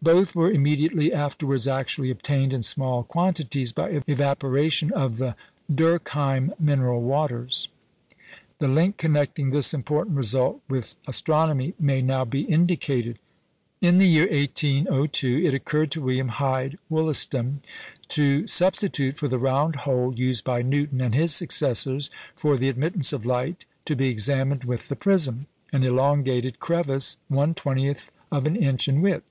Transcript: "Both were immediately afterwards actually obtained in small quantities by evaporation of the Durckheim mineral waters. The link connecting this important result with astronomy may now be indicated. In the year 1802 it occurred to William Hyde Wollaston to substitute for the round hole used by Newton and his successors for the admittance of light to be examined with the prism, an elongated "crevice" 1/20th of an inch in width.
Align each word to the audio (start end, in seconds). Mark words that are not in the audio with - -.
"Both 0.10 0.34
were 0.34 0.50
immediately 0.50 1.12
afterwards 1.12 1.68
actually 1.68 2.10
obtained 2.10 2.54
in 2.54 2.62
small 2.62 3.02
quantities 3.02 3.70
by 3.70 4.00
evaporation 4.08 4.90
of 4.94 5.18
the 5.18 5.36
Durckheim 5.70 6.54
mineral 6.58 7.02
waters. 7.02 7.68
The 8.60 8.68
link 8.68 8.96
connecting 8.96 9.50
this 9.50 9.74
important 9.74 10.16
result 10.16 10.62
with 10.70 10.96
astronomy 11.06 11.74
may 11.78 12.00
now 12.00 12.24
be 12.24 12.40
indicated. 12.42 13.18
In 13.82 13.98
the 13.98 14.08
year 14.08 14.26
1802 14.30 15.42
it 15.44 15.52
occurred 15.52 15.90
to 15.90 16.00
William 16.00 16.28
Hyde 16.28 16.78
Wollaston 16.88 17.60
to 18.08 18.46
substitute 18.46 19.18
for 19.18 19.28
the 19.28 19.38
round 19.38 19.76
hole 19.84 20.14
used 20.14 20.44
by 20.44 20.62
Newton 20.62 21.02
and 21.02 21.14
his 21.14 21.34
successors 21.34 22.08
for 22.34 22.56
the 22.56 22.70
admittance 22.70 23.12
of 23.12 23.26
light 23.26 23.66
to 23.84 23.94
be 23.94 24.08
examined 24.08 24.64
with 24.64 24.88
the 24.88 24.96
prism, 24.96 25.44
an 25.74 25.84
elongated 25.84 26.58
"crevice" 26.58 27.18
1/20th 27.30 28.08
of 28.32 28.46
an 28.46 28.56
inch 28.56 28.88
in 28.88 29.02
width. 29.02 29.24